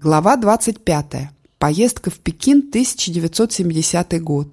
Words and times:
Глава 0.00 0.36
25. 0.36 1.28
Поездка 1.58 2.10
в 2.10 2.20
Пекин, 2.20 2.58
1970 2.58 4.22
год. 4.22 4.46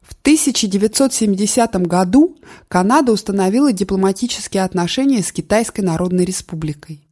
В 0.00 0.12
1970 0.12 1.74
году 1.88 2.36
Канада 2.68 3.10
установила 3.10 3.72
дипломатические 3.72 4.62
отношения 4.62 5.24
с 5.24 5.32
Китайской 5.32 5.80
Народной 5.80 6.24
Республикой. 6.24 7.04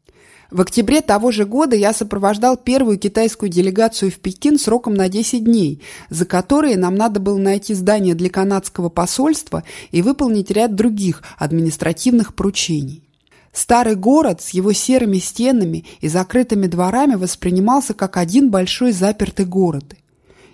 В 0.52 0.60
октябре 0.60 1.00
того 1.00 1.32
же 1.32 1.44
года 1.44 1.74
я 1.74 1.92
сопровождал 1.92 2.56
первую 2.56 2.96
китайскую 2.96 3.50
делегацию 3.50 4.12
в 4.12 4.20
Пекин 4.20 4.56
сроком 4.56 4.94
на 4.94 5.08
10 5.08 5.42
дней, 5.42 5.82
за 6.10 6.26
которые 6.26 6.76
нам 6.76 6.94
надо 6.94 7.18
было 7.18 7.38
найти 7.38 7.74
здание 7.74 8.14
для 8.14 8.30
канадского 8.30 8.88
посольства 8.88 9.64
и 9.90 10.00
выполнить 10.00 10.52
ряд 10.52 10.76
других 10.76 11.24
административных 11.38 12.36
поручений. 12.36 13.09
Старый 13.52 13.96
город 13.96 14.40
с 14.42 14.50
его 14.50 14.72
серыми 14.72 15.18
стенами 15.18 15.84
и 16.00 16.08
закрытыми 16.08 16.66
дворами 16.66 17.16
воспринимался 17.16 17.94
как 17.94 18.16
один 18.16 18.50
большой 18.50 18.92
запертый 18.92 19.44
город. 19.44 19.94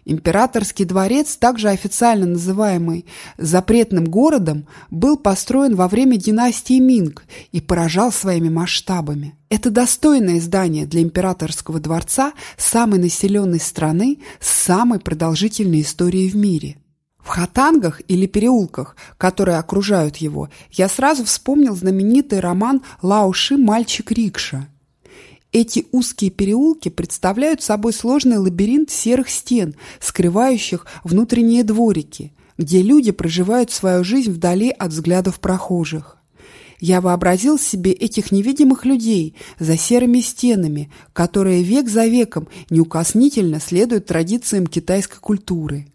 Императорский 0.08 0.84
дворец, 0.84 1.36
также 1.36 1.68
официально 1.68 2.26
называемый 2.26 3.06
«запретным 3.38 4.04
городом», 4.04 4.68
был 4.88 5.16
построен 5.16 5.74
во 5.74 5.88
время 5.88 6.16
династии 6.16 6.78
Минг 6.78 7.24
и 7.50 7.60
поражал 7.60 8.12
своими 8.12 8.48
масштабами. 8.48 9.34
Это 9.48 9.70
достойное 9.70 10.40
здание 10.40 10.86
для 10.86 11.02
императорского 11.02 11.80
дворца 11.80 12.32
самой 12.56 13.00
населенной 13.00 13.60
страны 13.60 14.18
с 14.38 14.48
самой 14.48 15.00
продолжительной 15.00 15.80
историей 15.80 16.30
в 16.30 16.36
мире– 16.36 16.76
в 17.26 17.28
хатангах 17.28 18.00
или 18.06 18.26
переулках, 18.26 18.96
которые 19.18 19.58
окружают 19.58 20.18
его, 20.18 20.48
я 20.70 20.88
сразу 20.88 21.24
вспомнил 21.24 21.74
знаменитый 21.74 22.38
роман 22.38 22.82
Лауши 23.02 23.56
«Мальчик 23.56 24.12
рикша». 24.12 24.68
Эти 25.50 25.86
узкие 25.90 26.30
переулки 26.30 26.88
представляют 26.88 27.62
собой 27.62 27.92
сложный 27.92 28.36
лабиринт 28.38 28.90
серых 28.90 29.28
стен, 29.28 29.74
скрывающих 29.98 30.86
внутренние 31.02 31.64
дворики, 31.64 32.32
где 32.58 32.80
люди 32.80 33.10
проживают 33.10 33.72
свою 33.72 34.04
жизнь 34.04 34.30
вдали 34.30 34.70
от 34.70 34.92
взглядов 34.92 35.40
прохожих. 35.40 36.18
Я 36.78 37.00
вообразил 37.00 37.58
себе 37.58 37.90
этих 37.90 38.30
невидимых 38.30 38.84
людей 38.84 39.34
за 39.58 39.76
серыми 39.76 40.20
стенами, 40.20 40.92
которые 41.12 41.64
век 41.64 41.88
за 41.88 42.06
веком 42.06 42.46
неукоснительно 42.70 43.58
следуют 43.58 44.06
традициям 44.06 44.68
китайской 44.68 45.18
культуры 45.18 45.88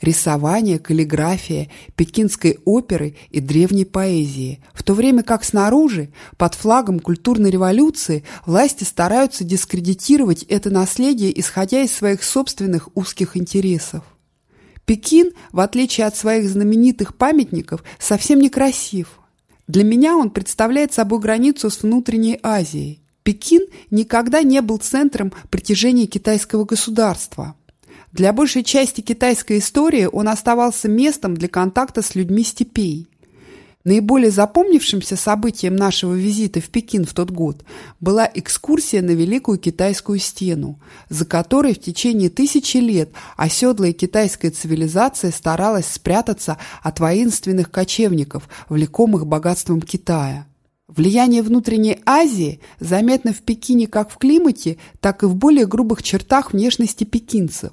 рисование, 0.00 0.78
каллиграфия, 0.78 1.68
пекинской 1.96 2.58
оперы 2.64 3.16
и 3.30 3.40
древней 3.40 3.84
поэзии, 3.84 4.60
в 4.72 4.82
то 4.82 4.94
время 4.94 5.22
как 5.22 5.44
снаружи, 5.44 6.10
под 6.36 6.54
флагом 6.54 7.00
культурной 7.00 7.50
революции, 7.50 8.24
власти 8.46 8.84
стараются 8.84 9.44
дискредитировать 9.44 10.42
это 10.44 10.70
наследие, 10.70 11.38
исходя 11.38 11.82
из 11.82 11.92
своих 11.92 12.22
собственных 12.22 12.88
узких 12.94 13.36
интересов. 13.36 14.02
Пекин, 14.84 15.32
в 15.52 15.60
отличие 15.60 16.06
от 16.06 16.16
своих 16.16 16.48
знаменитых 16.48 17.14
памятников, 17.14 17.84
совсем 17.98 18.40
не 18.40 18.48
красив. 18.48 19.18
Для 19.66 19.84
меня 19.84 20.16
он 20.16 20.30
представляет 20.30 20.94
собой 20.94 21.20
границу 21.20 21.68
с 21.68 21.82
внутренней 21.82 22.40
Азией. 22.42 23.02
Пекин 23.22 23.66
никогда 23.90 24.42
не 24.42 24.62
был 24.62 24.78
центром 24.78 25.34
притяжения 25.50 26.06
китайского 26.06 26.64
государства. 26.64 27.54
Для 28.12 28.32
большей 28.32 28.64
части 28.64 29.02
китайской 29.02 29.58
истории 29.58 30.08
он 30.10 30.28
оставался 30.28 30.88
местом 30.88 31.34
для 31.34 31.48
контакта 31.48 32.00
с 32.00 32.14
людьми 32.14 32.42
степей. 32.42 33.06
Наиболее 33.84 34.30
запомнившимся 34.30 35.16
событием 35.16 35.76
нашего 35.76 36.14
визита 36.14 36.60
в 36.60 36.68
Пекин 36.68 37.04
в 37.04 37.12
тот 37.14 37.30
год 37.30 37.64
была 38.00 38.28
экскурсия 38.34 39.02
на 39.02 39.10
Великую 39.12 39.58
Китайскую 39.58 40.18
стену, 40.18 40.80
за 41.08 41.24
которой 41.24 41.74
в 41.74 41.80
течение 41.80 42.28
тысячи 42.28 42.78
лет 42.78 43.10
оседлая 43.36 43.92
китайская 43.92 44.50
цивилизация 44.50 45.30
старалась 45.30 45.86
спрятаться 45.86 46.58
от 46.82 47.00
воинственных 47.00 47.70
кочевников, 47.70 48.48
влекомых 48.68 49.26
богатством 49.26 49.80
Китая. 49.80 50.46
Влияние 50.88 51.42
внутренней 51.42 52.00
Азии 52.04 52.60
заметно 52.80 53.32
в 53.32 53.42
Пекине 53.42 53.86
как 53.86 54.10
в 54.10 54.16
климате, 54.16 54.78
так 55.00 55.22
и 55.22 55.26
в 55.26 55.36
более 55.36 55.66
грубых 55.66 56.02
чертах 56.02 56.52
внешности 56.52 57.04
пекинцев. 57.04 57.72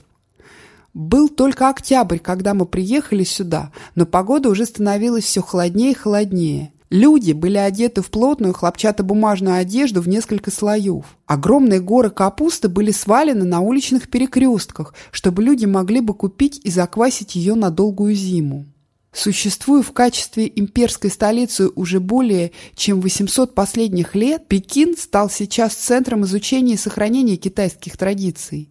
Был 0.95 1.28
только 1.28 1.67
октябрь, 1.67 2.19
когда 2.19 2.53
мы 2.53 2.66
приехали 2.66 3.25
сюда, 3.25 3.73
но 3.95 4.06
погода 4.06 4.47
уже 4.47 4.66
становилась 4.66 5.25
все 5.25 5.41
холоднее 5.41 5.91
и 5.91 5.94
холоднее. 5.94 6.72
Люди 6.89 7.33
были 7.33 7.57
одеты 7.57 8.01
в 8.01 8.09
плотную 8.09 8.53
хлопчатобумажную 8.53 9.57
одежду 9.57 10.00
в 10.00 10.07
несколько 10.07 10.51
слоев. 10.51 11.03
Огромные 11.25 11.81
горы 11.81 12.11
капусты 12.11 12.69
были 12.69 12.91
свалены 12.91 13.44
на 13.44 13.59
уличных 13.59 14.09
перекрестках, 14.09 14.94
чтобы 15.11 15.44
люди 15.44 15.66
могли 15.66 16.00
бы 16.00 16.13
купить 16.13 16.61
и 16.63 16.72
заквасить 16.72 17.35
ее 17.35 17.55
на 17.55 17.72
долгую 17.72 18.16
зиму. 18.16 18.66
Существуя 19.11 19.81
в 19.81 19.91
качестве 19.91 20.50
имперской 20.55 21.09
столицы 21.09 21.67
уже 21.75 22.00
более 22.00 22.53
чем 22.73 23.01
800 23.01 23.53
последних 23.53 24.16
лет, 24.16 24.47
Пекин 24.47 24.95
стал 24.95 25.29
сейчас 25.29 25.73
центром 25.73 26.23
изучения 26.23 26.75
и 26.75 26.78
сохранения 26.78 27.35
китайских 27.35 27.97
традиций. 27.97 28.69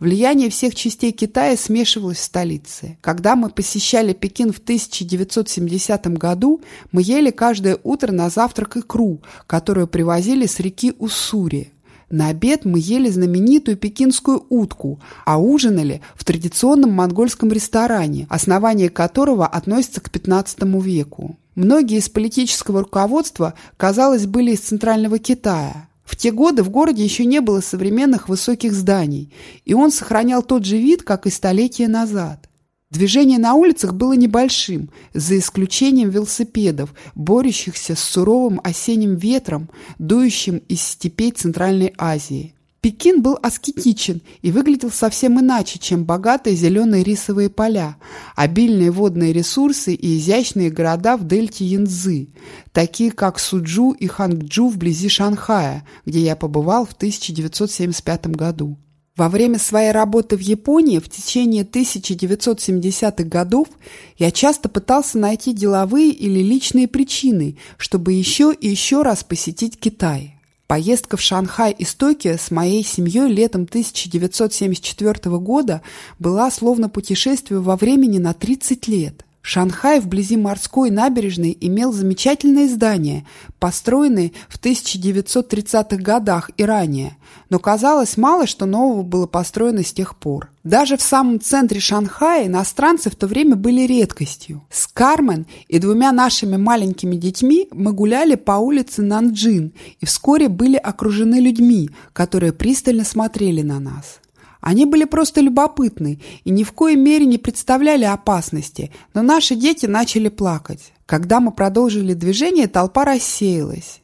Влияние 0.00 0.48
всех 0.48 0.74
частей 0.74 1.12
Китая 1.12 1.58
смешивалось 1.58 2.16
в 2.16 2.22
столице. 2.22 2.96
Когда 3.02 3.36
мы 3.36 3.50
посещали 3.50 4.14
Пекин 4.14 4.50
в 4.50 4.58
1970 4.58 6.06
году, 6.16 6.62
мы 6.90 7.02
ели 7.02 7.30
каждое 7.30 7.78
утро 7.82 8.10
на 8.10 8.30
завтрак 8.30 8.78
икру, 8.78 9.20
которую 9.46 9.86
привозили 9.86 10.46
с 10.46 10.58
реки 10.58 10.94
Уссури. 10.98 11.74
На 12.08 12.28
обед 12.28 12.64
мы 12.64 12.78
ели 12.80 13.10
знаменитую 13.10 13.76
пекинскую 13.76 14.46
утку, 14.48 14.98
а 15.26 15.38
ужинали 15.38 16.00
в 16.14 16.24
традиционном 16.24 16.92
монгольском 16.92 17.52
ресторане, 17.52 18.26
основание 18.30 18.88
которого 18.88 19.46
относится 19.46 20.00
к 20.00 20.10
15 20.10 20.62
веку. 20.82 21.36
Многие 21.54 21.98
из 21.98 22.08
политического 22.08 22.80
руководства, 22.80 23.52
казалось, 23.76 24.24
были 24.24 24.52
из 24.52 24.60
Центрального 24.60 25.18
Китая. 25.18 25.89
В 26.10 26.16
те 26.16 26.32
годы 26.32 26.64
в 26.64 26.70
городе 26.70 27.04
еще 27.04 27.24
не 27.24 27.40
было 27.40 27.60
современных 27.60 28.28
высоких 28.28 28.72
зданий, 28.72 29.32
и 29.64 29.74
он 29.74 29.92
сохранял 29.92 30.42
тот 30.42 30.64
же 30.64 30.76
вид, 30.76 31.04
как 31.04 31.24
и 31.24 31.30
столетия 31.30 31.86
назад. 31.86 32.48
Движение 32.90 33.38
на 33.38 33.54
улицах 33.54 33.94
было 33.94 34.14
небольшим, 34.14 34.90
за 35.14 35.38
исключением 35.38 36.10
велосипедов, 36.10 36.92
борющихся 37.14 37.94
с 37.94 38.00
суровым 38.00 38.60
осенним 38.64 39.14
ветром, 39.14 39.70
дующим 40.00 40.56
из 40.66 40.82
степей 40.82 41.30
Центральной 41.30 41.94
Азии. 41.96 42.54
Пекин 42.80 43.20
был 43.20 43.38
аскетичен 43.42 44.22
и 44.40 44.50
выглядел 44.50 44.90
совсем 44.90 45.38
иначе, 45.38 45.78
чем 45.78 46.04
богатые 46.04 46.56
зеленые 46.56 47.04
рисовые 47.04 47.50
поля, 47.50 47.96
обильные 48.36 48.90
водные 48.90 49.34
ресурсы 49.34 49.92
и 49.92 50.16
изящные 50.16 50.70
города 50.70 51.18
в 51.18 51.26
дельте 51.26 51.66
Янцзы, 51.66 52.28
такие 52.72 53.10
как 53.10 53.38
Суджу 53.38 53.90
и 53.90 54.06
Хангчжу 54.06 54.68
вблизи 54.68 55.10
Шанхая, 55.10 55.86
где 56.06 56.20
я 56.20 56.36
побывал 56.36 56.86
в 56.86 56.92
1975 56.92 58.28
году. 58.28 58.78
Во 59.14 59.28
время 59.28 59.58
своей 59.58 59.92
работы 59.92 60.38
в 60.38 60.40
Японии 60.40 60.98
в 60.98 61.10
течение 61.10 61.64
1970-х 61.64 63.24
годов 63.24 63.68
я 64.16 64.30
часто 64.30 64.70
пытался 64.70 65.18
найти 65.18 65.52
деловые 65.52 66.10
или 66.12 66.38
личные 66.38 66.88
причины, 66.88 67.58
чтобы 67.76 68.14
еще 68.14 68.54
и 68.58 68.68
еще 68.68 69.02
раз 69.02 69.22
посетить 69.22 69.78
Китай. 69.78 70.39
Поездка 70.70 71.16
в 71.16 71.20
Шанхай 71.20 71.72
из 71.72 71.96
Токио 71.96 72.36
с 72.36 72.52
моей 72.52 72.84
семьей 72.84 73.26
летом 73.26 73.62
1974 73.62 75.36
года 75.38 75.82
была 76.20 76.48
словно 76.52 76.88
путешествие 76.88 77.58
во 77.58 77.74
времени 77.74 78.18
на 78.18 78.34
30 78.34 78.86
лет. 78.86 79.24
Шанхай 79.42 80.00
вблизи 80.00 80.36
морской 80.36 80.90
набережной 80.90 81.56
имел 81.60 81.92
замечательные 81.92 82.68
здания, 82.68 83.26
построенные 83.58 84.32
в 84.48 84.60
1930-х 84.60 85.96
годах 85.96 86.50
и 86.56 86.64
ранее, 86.64 87.16
но 87.48 87.58
казалось 87.58 88.16
мало, 88.16 88.46
что 88.46 88.66
нового 88.66 89.02
было 89.02 89.26
построено 89.26 89.82
с 89.82 89.92
тех 89.92 90.16
пор. 90.16 90.50
Даже 90.62 90.98
в 90.98 91.02
самом 91.02 91.40
центре 91.40 91.80
Шанхая 91.80 92.46
иностранцы 92.46 93.08
в 93.08 93.16
то 93.16 93.26
время 93.26 93.56
были 93.56 93.86
редкостью. 93.86 94.62
С 94.70 94.86
Кармен 94.86 95.46
и 95.68 95.78
двумя 95.78 96.12
нашими 96.12 96.58
маленькими 96.58 97.16
детьми 97.16 97.68
мы 97.72 97.92
гуляли 97.92 98.34
по 98.34 98.52
улице 98.52 99.00
Нанджин 99.00 99.72
и 100.00 100.06
вскоре 100.06 100.48
были 100.48 100.76
окружены 100.76 101.40
людьми, 101.40 101.90
которые 102.12 102.52
пристально 102.52 103.04
смотрели 103.04 103.62
на 103.62 103.80
нас. 103.80 104.20
Они 104.60 104.84
были 104.84 105.04
просто 105.04 105.40
любопытны 105.40 106.20
и 106.44 106.50
ни 106.50 106.64
в 106.64 106.72
коей 106.72 106.96
мере 106.96 107.26
не 107.26 107.38
представляли 107.38 108.04
опасности, 108.04 108.90
но 109.14 109.22
наши 109.22 109.54
дети 109.54 109.86
начали 109.86 110.28
плакать. 110.28 110.92
Когда 111.06 111.40
мы 111.40 111.50
продолжили 111.50 112.14
движение, 112.14 112.68
толпа 112.68 113.04
рассеялась. 113.04 114.00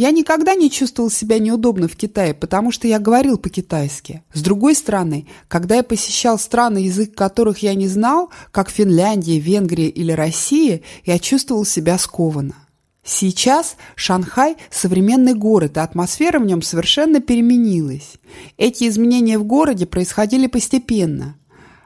Я 0.00 0.12
никогда 0.12 0.54
не 0.54 0.70
чувствовал 0.70 1.10
себя 1.10 1.38
неудобно 1.38 1.86
в 1.86 1.94
Китае, 1.94 2.32
потому 2.32 2.72
что 2.72 2.88
я 2.88 2.98
говорил 2.98 3.36
по-китайски. 3.36 4.22
С 4.32 4.40
другой 4.40 4.74
стороны, 4.74 5.26
когда 5.46 5.76
я 5.76 5.82
посещал 5.82 6.38
страны, 6.38 6.78
язык 6.78 7.14
которых 7.14 7.58
я 7.58 7.74
не 7.74 7.86
знал, 7.86 8.30
как 8.50 8.70
Финляндия, 8.70 9.38
Венгрия 9.38 9.90
или 9.90 10.12
Россия, 10.12 10.80
я 11.04 11.18
чувствовал 11.18 11.66
себя 11.66 11.98
скованно. 11.98 12.54
Сейчас 13.12 13.74
Шанхай– 13.96 14.56
современный 14.70 15.34
город, 15.34 15.76
и 15.76 15.80
атмосфера 15.80 16.38
в 16.38 16.46
нем 16.46 16.62
совершенно 16.62 17.20
переменилась. 17.20 18.12
Эти 18.56 18.86
изменения 18.86 19.36
в 19.36 19.42
городе 19.42 19.84
происходили 19.84 20.46
постепенно. 20.46 21.34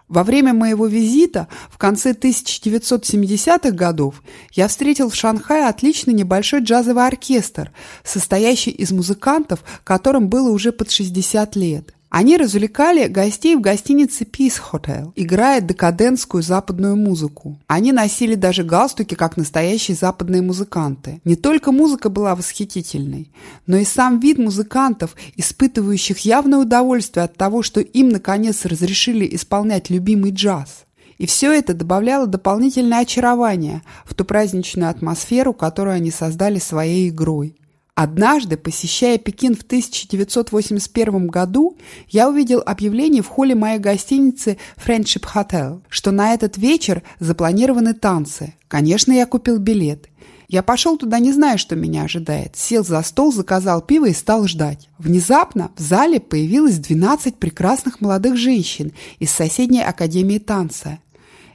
Во 0.06 0.22
время 0.22 0.52
моего 0.52 0.86
визита 0.86 1.48
в 1.70 1.78
конце 1.78 2.12
1970-х 2.12 3.70
годов 3.70 4.22
я 4.52 4.68
встретил 4.68 5.08
в 5.08 5.14
Шанхае 5.14 5.66
отличный 5.66 6.12
небольшой 6.12 6.60
джазовый 6.60 7.06
оркестр, 7.06 7.72
состоящий 8.04 8.72
из 8.72 8.92
музыкантов, 8.92 9.64
которым 9.82 10.28
было 10.28 10.50
уже 10.50 10.72
под 10.72 10.90
60 10.90 11.56
лет. 11.56 11.94
Они 12.16 12.36
развлекали 12.36 13.08
гостей 13.08 13.56
в 13.56 13.60
гостинице 13.60 14.22
Peace 14.22 14.60
Hotel, 14.70 15.10
играя 15.16 15.60
декадентскую 15.60 16.44
западную 16.44 16.94
музыку. 16.94 17.58
Они 17.66 17.90
носили 17.90 18.36
даже 18.36 18.62
галстуки, 18.62 19.16
как 19.16 19.36
настоящие 19.36 19.96
западные 19.96 20.40
музыканты. 20.40 21.20
Не 21.24 21.34
только 21.34 21.72
музыка 21.72 22.10
была 22.10 22.36
восхитительной, 22.36 23.32
но 23.66 23.78
и 23.78 23.84
сам 23.84 24.20
вид 24.20 24.38
музыкантов, 24.38 25.16
испытывающих 25.34 26.20
явное 26.20 26.60
удовольствие 26.60 27.24
от 27.24 27.36
того, 27.36 27.64
что 27.64 27.80
им, 27.80 28.10
наконец, 28.10 28.64
разрешили 28.64 29.28
исполнять 29.34 29.90
любимый 29.90 30.30
джаз. 30.30 30.84
И 31.18 31.26
все 31.26 31.50
это 31.50 31.74
добавляло 31.74 32.28
дополнительное 32.28 33.00
очарование 33.00 33.82
в 34.04 34.14
ту 34.14 34.24
праздничную 34.24 34.88
атмосферу, 34.88 35.52
которую 35.52 35.96
они 35.96 36.12
создали 36.12 36.60
своей 36.60 37.08
игрой. 37.08 37.56
Однажды, 37.96 38.56
посещая 38.56 39.18
Пекин 39.18 39.54
в 39.54 39.62
1981 39.62 41.28
году, 41.28 41.76
я 42.08 42.28
увидел 42.28 42.60
объявление 42.66 43.22
в 43.22 43.28
холле 43.28 43.54
моей 43.54 43.78
гостиницы 43.78 44.58
Friendship 44.76 45.24
Hotel, 45.32 45.80
что 45.88 46.10
на 46.10 46.34
этот 46.34 46.58
вечер 46.58 47.04
запланированы 47.20 47.94
танцы. 47.94 48.54
Конечно, 48.66 49.12
я 49.12 49.26
купил 49.26 49.58
билет. 49.58 50.08
Я 50.48 50.64
пошел 50.64 50.98
туда, 50.98 51.20
не 51.20 51.32
зная, 51.32 51.56
что 51.56 51.76
меня 51.76 52.02
ожидает. 52.02 52.56
Сел 52.56 52.84
за 52.84 53.00
стол, 53.02 53.32
заказал 53.32 53.80
пиво 53.80 54.06
и 54.06 54.12
стал 54.12 54.48
ждать. 54.48 54.88
Внезапно 54.98 55.70
в 55.76 55.80
зале 55.80 56.18
появилось 56.18 56.78
12 56.78 57.36
прекрасных 57.36 58.00
молодых 58.00 58.36
женщин 58.36 58.92
из 59.20 59.30
соседней 59.30 59.82
академии 59.82 60.38
танца. 60.38 60.98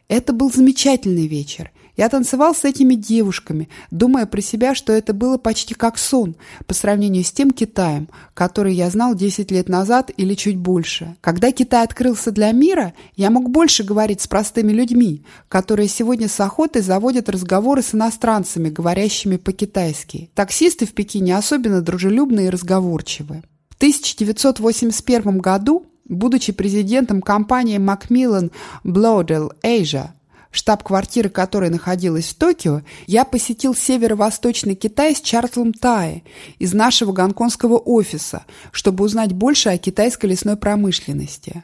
Это 0.07 0.31
был 0.31 0.50
замечательный 0.51 1.27
вечер. 1.27 1.71
Я 2.00 2.07
танцевал 2.07 2.56
с 2.56 2.63
этими 2.63 2.94
девушками, 2.94 3.68
думая 3.92 4.25
про 4.25 4.40
себя, 4.40 4.74
что 4.74 4.94
это 4.94 5.13
было 5.13 5.38
почти 5.38 5.74
как 5.74 5.98
сон 5.98 6.38
по 6.66 6.74
сравнению 6.74 7.25
с 7.25 7.31
тем 7.34 7.51
Китаем, 7.51 8.07
который 8.34 8.74
я 8.74 8.90
знал 8.90 9.16
10 9.16 9.51
лет 9.51 9.68
назад 9.68 10.10
или 10.16 10.34
чуть 10.34 10.56
больше. 10.56 11.18
Когда 11.19 11.51
Китай 11.51 11.84
открылся 11.84 12.31
для 12.31 12.54
мира, 12.54 12.94
я 13.18 13.30
мог 13.30 13.50
больше 13.50 13.84
говорить 13.84 14.22
с 14.22 14.30
простыми 14.30 14.72
людьми, 14.72 15.25
которые 15.50 15.90
сегодня 15.90 16.30
с 16.30 16.40
охотой 16.40 16.84
заводят 16.84 17.28
разговоры 17.28 17.81
с 17.81 17.94
иностранцами, 17.94 18.69
говорящими 18.69 19.36
по-китайски. 19.36 20.30
Таксисты 20.36 20.86
в 20.86 20.94
Пекине 20.94 21.36
особенно 21.36 21.81
дружелюбные 21.81 22.48
и 22.48 22.50
разговорчивые. 22.50 23.44
В 23.72 23.75
1981 23.75 25.40
году 25.40 25.86
Будучи 26.10 26.52
президентом 26.54 27.22
компании 27.22 27.78
Macmillan 27.78 28.52
Bloedel 28.84 29.52
Asia, 29.63 30.07
штаб-квартира 30.51 31.30
которой 31.30 31.69
находилась 31.69 32.30
в 32.30 32.36
Токио, 32.36 32.81
я 33.07 33.24
посетил 33.24 33.75
северо-восточный 33.75 34.75
Китай 34.75 35.16
с 35.16 35.22
Чарльзом 35.22 35.74
Тае 35.74 36.24
из 36.57 36.74
нашего 36.74 37.12
гонконгского 37.12 37.78
офиса, 37.78 38.46
чтобы 38.72 39.04
узнать 39.04 39.34
больше 39.34 39.69
о 39.69 39.78
китайской 39.78 40.28
лесной 40.28 40.56
промышленности. 40.56 41.63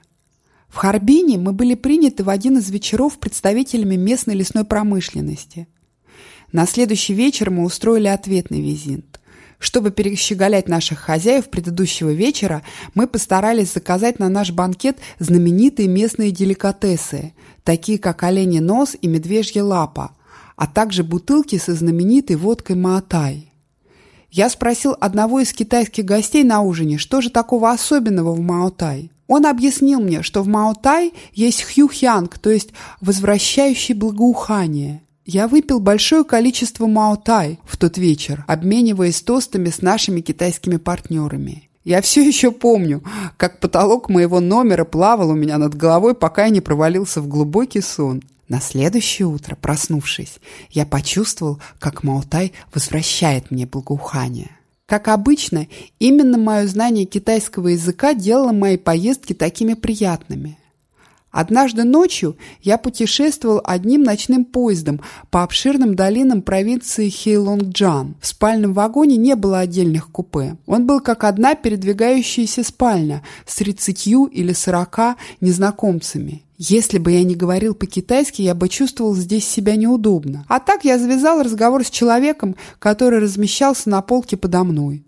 В 0.69 0.77
Харбине 0.77 1.37
мы 1.37 1.53
были 1.53 1.73
приняты 1.73 2.23
в 2.23 2.29
один 2.29 2.57
из 2.57 2.69
вечеров 2.69 3.17
представителями 3.17 3.95
местной 3.95 4.35
лесной 4.35 4.65
промышленности. 4.65 5.67
На 6.51 6.65
следующий 6.65 7.13
вечер 7.13 7.49
мы 7.49 7.63
устроили 7.63 8.07
ответный 8.07 8.61
визит. 8.61 9.19
Чтобы 9.65 9.89
перещеголять 9.89 10.67
наших 10.67 10.99
хозяев 10.99 11.49
предыдущего 11.49 12.11
вечера, 12.11 12.61
мы 12.93 13.07
постарались 13.07 13.73
заказать 13.73 14.19
на 14.19 14.29
наш 14.29 14.51
банкет 14.51 14.99
знаменитые 15.17 15.87
местные 15.87 16.29
деликатесы, 16.29 17.33
такие 17.63 17.97
как 17.97 18.21
оленей 18.21 18.59
нос 18.59 18.95
и 19.01 19.07
медвежья 19.07 19.63
лапа, 19.63 20.11
а 20.55 20.67
также 20.67 21.03
бутылки 21.03 21.57
со 21.57 21.73
знаменитой 21.73 22.35
водкой 22.35 22.75
Маатай. 22.75 23.51
Я 24.29 24.51
спросил 24.51 24.95
одного 24.99 25.39
из 25.39 25.51
китайских 25.51 26.05
гостей 26.05 26.43
на 26.43 26.61
ужине, 26.61 26.99
что 26.99 27.19
же 27.19 27.31
такого 27.31 27.71
особенного 27.71 28.33
в 28.33 28.41
Маотай. 28.41 29.09
Он 29.25 29.47
объяснил 29.47 29.99
мне, 29.99 30.21
что 30.21 30.43
в 30.43 30.47
Маотай 30.47 31.11
есть 31.33 31.65
хюхянг, 31.73 32.37
то 32.37 32.51
есть 32.51 32.69
возвращающий 33.01 33.95
благоухание. 33.95 35.01
Я 35.25 35.47
выпил 35.47 35.79
большое 35.79 36.23
количество 36.23 36.85
маотай 36.85 37.57
в 37.65 37.77
тот 37.77 37.97
вечер, 37.97 38.45
обмениваясь 38.47 39.23
тостами 39.23 39.69
с 39.69 39.81
нашими 39.81 40.21
китайскими 40.21 40.77
партнерами. 40.77 41.67
Я 41.83 42.01
все 42.03 42.23
еще 42.23 42.51
помню, 42.51 43.03
как 43.35 43.59
потолок 43.59 44.07
моего 44.07 44.39
номера 44.39 44.85
плавал 44.85 45.31
у 45.31 45.35
меня 45.35 45.57
над 45.57 45.73
головой, 45.73 46.13
пока 46.13 46.45
я 46.45 46.49
не 46.49 46.61
провалился 46.61 47.21
в 47.21 47.27
глубокий 47.27 47.81
сон. 47.81 48.21
На 48.47 48.61
следующее 48.61 49.27
утро, 49.27 49.55
проснувшись, 49.59 50.37
я 50.69 50.85
почувствовал, 50.85 51.59
как 51.79 52.03
Маотай 52.03 52.53
возвращает 52.71 53.49
мне 53.49 53.65
благоухание. 53.65 54.51
Как 54.85 55.07
обычно, 55.07 55.65
именно 55.97 56.37
мое 56.37 56.67
знание 56.67 57.05
китайского 57.05 57.69
языка 57.69 58.13
делало 58.13 58.51
мои 58.51 58.77
поездки 58.77 59.33
такими 59.33 59.73
приятными– 59.73 60.59
Однажды 61.35 61.83
ночью 61.83 62.37
я 62.61 62.77
путешествовал 62.77 63.59
одним 63.65 64.03
ночным 64.03 64.45
поездом 64.45 65.01
по 65.31 65.43
обширным 65.43 65.93
долинам 65.93 66.41
провинции 66.41 67.09
Хейлонгджан. 67.09 68.15
В 68.21 68.25
спальном 68.25 68.71
вагоне 68.71 69.17
не 69.17 69.35
было 69.35 69.59
отдельных 69.59 70.09
купе. 70.09 70.55
Он 70.65 70.87
был 70.87 71.01
как 71.01 71.25
одна 71.25 71.55
передвигающаяся 71.55 72.63
спальня 72.63 73.21
с 73.45 73.57
30 73.57 74.07
или 74.31 74.53
40 74.53 75.17
незнакомцами. 75.41 76.43
Если 76.57 76.99
бы 76.99 77.11
я 77.11 77.25
не 77.25 77.35
говорил 77.35 77.75
по-китайски, 77.75 78.41
я 78.41 78.55
бы 78.55 78.69
чувствовал 78.69 79.13
здесь 79.13 79.45
себя 79.45 79.75
неудобно. 79.75 80.45
А 80.47 80.61
так 80.61 80.85
я 80.85 80.97
завязал 80.97 81.43
разговор 81.43 81.83
с 81.83 81.89
человеком, 81.89 82.55
который 82.79 83.19
размещался 83.19 83.89
на 83.89 84.01
полке 84.01 84.37
подо 84.37 84.63
мной. 84.63 85.03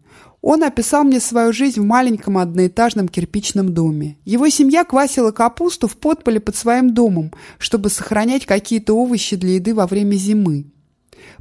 Он 0.50 0.64
описал 0.64 1.04
мне 1.04 1.20
свою 1.20 1.52
жизнь 1.52 1.82
в 1.82 1.84
маленьком 1.84 2.38
одноэтажном 2.38 3.10
кирпичном 3.10 3.74
доме. 3.74 4.18
Его 4.24 4.48
семья 4.48 4.86
квасила 4.86 5.32
капусту 5.32 5.90
в 5.90 5.98
подполе 5.98 6.40
под 6.40 6.56
своим 6.56 6.94
домом, 6.94 7.34
чтобы 7.58 7.90
сохранять 7.90 8.46
какие-то 8.46 8.94
овощи 8.94 9.36
для 9.36 9.56
еды 9.56 9.76
во 9.76 9.88
время 9.88 10.16
зимы. 10.16 10.68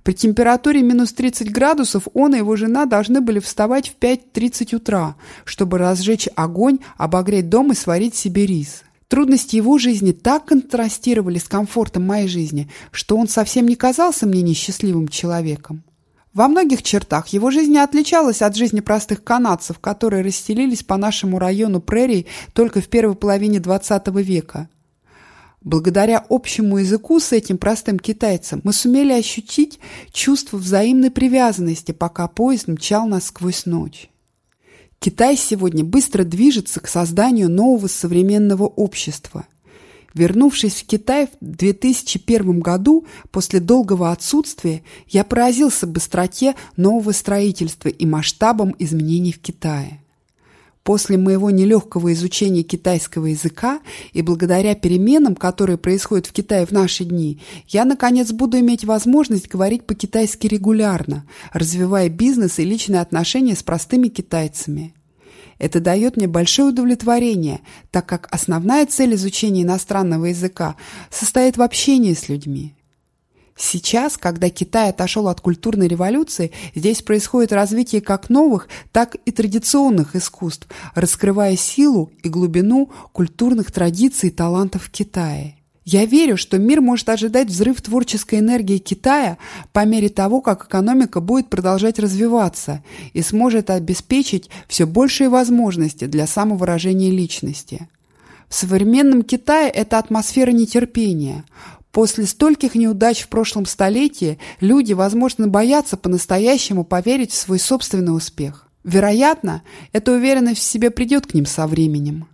При 0.03 0.13
температуре 0.13 0.83
минус 0.83 1.13
30 1.13 1.53
градусов 1.53 2.09
он 2.15 2.35
и 2.35 2.39
его 2.39 2.57
жена 2.57 2.85
должны 2.85 3.21
были 3.21 3.39
вставать 3.39 3.91
в 3.91 4.03
5.30 4.03 4.75
утра, 4.75 5.15
чтобы 5.45 5.79
разжечь 5.79 6.29
огонь, 6.35 6.81
обогреть 6.97 7.49
дом 7.49 7.71
и 7.71 7.77
сварить 7.77 8.17
себе 8.17 8.45
рис. 8.45 8.83
Трудности 9.07 9.55
его 9.55 9.79
жизни 9.79 10.11
так 10.11 10.47
контрастировали 10.47 11.39
с 11.39 11.45
комфортом 11.45 12.05
моей 12.05 12.27
жизни, 12.27 12.69
что 12.91 13.17
он 13.17 13.29
совсем 13.29 13.69
не 13.69 13.77
казался 13.77 14.27
мне 14.27 14.43
несчастливым 14.43 15.07
человеком. 15.07 15.85
Во 16.37 16.49
многих 16.49 16.83
чертах 16.83 17.29
его 17.29 17.51
жизнь 17.51 17.79
отличалась 17.79 18.43
от 18.43 18.55
жизни 18.55 18.81
простых 18.81 19.25
канадцев, 19.25 19.79
которые 19.79 20.23
расселились 20.23 20.83
по 20.83 20.99
нашему 20.99 21.39
району 21.39 21.81
прерий 21.81 22.27
только 22.53 22.83
в 22.83 22.89
первой 22.89 23.15
половине 23.15 23.57
XX 23.57 24.23
века. 24.23 24.69
Благодаря 25.63 26.23
общему 26.29 26.77
языку 26.77 27.21
с 27.21 27.33
этим 27.33 27.57
простым 27.57 27.99
китайцем 27.99 28.61
мы 28.65 28.75
сумели 28.75 29.15
ощутить 29.15 29.81
чувство 30.13 30.59
взаимной 30.59 31.11
привязанности, 31.11 31.93
пока 31.93 32.29
поезд 32.29 32.69
мчал 32.69 33.07
нас 33.07 33.29
сквозь 33.29 33.65
ночь. 33.65 34.11
Китай 34.99 35.39
сегодня 35.39 35.85
быстро 35.85 36.23
движется 36.23 36.81
к 36.81 36.89
созданию 36.89 37.49
нового 37.49 37.87
современного 37.87 38.65
общества– 38.65 39.47
Вернувшись 40.17 40.83
в 40.83 40.87
Китай 40.87 41.27
в 41.27 41.31
2001 41.43 42.61
году, 42.61 43.05
после 43.31 43.61
долгого 43.61 44.13
отсутствия, 44.13 44.83
я 45.09 45.25
поразился 45.25 45.87
быстроте 45.87 46.55
нового 46.79 47.13
строительства 47.13 47.91
и 47.91 48.07
масштабам 48.07 48.75
изменений 48.79 49.33
в 49.33 49.41
Китае. 49.41 50.01
После 50.85 51.19
моего 51.19 51.51
нелегкого 51.51 52.15
изучения 52.15 52.63
китайского 52.63 53.27
языка 53.27 53.81
и 54.15 54.23
благодаря 54.23 54.75
переменам, 54.75 55.35
которые 55.35 55.77
происходят 55.77 56.25
в 56.25 56.33
Китае 56.33 56.65
в 56.65 56.71
наши 56.71 57.05
дни, 57.05 57.39
я, 57.69 57.85
наконец, 57.85 58.33
буду 58.33 58.59
иметь 58.61 58.85
возможность 58.85 59.49
говорить 59.49 59.85
по-китайски 59.85 60.47
регулярно, 60.47 61.27
развивая 61.53 62.09
бизнес 62.09 62.59
и 62.59 62.65
личные 62.65 63.03
отношения 63.03 63.55
с 63.55 63.63
простыми 63.63 64.09
китайцами. 64.09 64.95
Это 65.59 65.81
дает 65.81 66.17
мне 66.17 66.27
большое 66.27 66.69
удовлетворение, 66.69 67.61
так 67.91 68.07
как 68.07 68.29
основная 68.31 68.87
цель 68.87 69.15
изучения 69.15 69.63
иностранного 69.63 70.27
языка 70.27 70.77
состоит 71.11 71.57
в 71.57 71.63
общении 71.63 72.15
с 72.15 72.29
людьми. 72.29 72.75
Сейчас, 73.57 74.19
когда 74.19 74.51
Китай 74.51 74.91
отошел 74.91 75.29
от 75.29 75.41
культурной 75.41 75.89
революции, 75.89 76.53
здесь 76.75 77.01
происходит 77.01 77.53
развитие 77.53 78.03
как 78.03 78.29
новых, 78.29 78.69
так 78.93 79.15
и 79.25 79.31
традиционных 79.31 80.15
искусств, 80.15 80.69
раскрывая 80.95 81.57
силу 81.57 82.13
и 82.23 82.29
глубину 82.29 82.91
культурных 83.13 83.73
традиций 83.73 84.29
и 84.29 84.33
талантов 84.33 84.91
Китая. 84.91 85.55
Я 85.87 86.05
верю, 86.05 86.37
что 86.37 86.59
мир 86.59 86.81
может 86.81 87.09
ожидать 87.09 87.47
взрыв 87.47 87.81
творческой 87.81 88.41
энергии 88.41 88.79
Китая 88.79 89.39
по 89.73 89.87
мере 89.87 90.09
того, 90.09 90.41
как 90.41 90.67
экономика 90.67 91.21
будет 91.21 91.49
продолжать 91.49 92.01
развиваться 92.01 92.83
и 93.13 93.23
сможет 93.23 93.71
обеспечить 93.71 94.51
все 94.67 94.85
большие 94.85 95.29
возможности 95.29 96.07
для 96.07 96.27
самовыражения 96.27 97.13
личности. 97.13 97.89
В 98.49 98.55
современном 98.57 99.23
Китае 99.23 99.71
это 99.71 99.99
атмосфера 99.99 100.51
нетерпения. 100.51 101.45
После 101.93 102.27
стольких 102.27 102.75
неудач 102.75 103.23
в 103.23 103.29
прошлом 103.29 103.65
столетии 103.65 104.41
люди, 104.59 104.93
возможно, 104.93 105.47
боятся 105.47 105.97
по-настоящему 105.97 106.83
поверить 106.83 107.31
в 107.31 107.37
свой 107.37 107.61
собственный 107.61 108.15
успех. 108.15 108.67
Вероятно, 108.83 109.63
эта 109.93 110.11
уверенность 110.11 110.59
в 110.59 110.65
себе 110.65 110.91
придет 110.91 111.29
к 111.29 111.35
ним 111.35 111.47
со 111.47 111.69
временем. 111.69 112.27